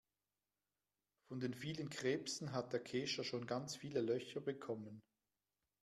Von 1.29 1.39
den 1.41 1.53
vielen 1.53 1.91
Krebsen 1.91 2.53
hat 2.53 2.73
der 2.73 2.79
Kescher 2.79 3.23
schon 3.23 3.45
ganz 3.45 3.75
viele 3.75 4.01
Löcher 4.01 4.41
bekommen. 4.41 4.99